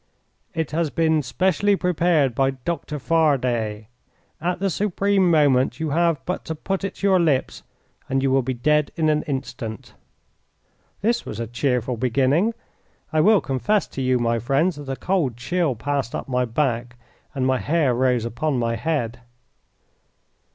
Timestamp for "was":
11.23-11.39